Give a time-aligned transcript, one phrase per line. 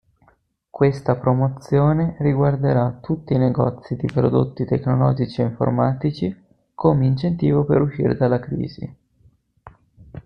[0.67, 6.43] Questa promozione riguarderà tutti i negozi di prodotti tecnologici e informatici
[6.73, 8.95] come incentivo per uscire dalla crisi.